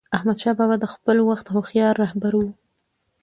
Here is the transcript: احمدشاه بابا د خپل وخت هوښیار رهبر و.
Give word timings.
احمدشاه 0.15 0.55
بابا 0.59 0.75
د 0.79 0.85
خپل 0.93 1.17
وخت 1.29 1.45
هوښیار 1.53 1.93
رهبر 2.03 2.33
و. 2.37 2.41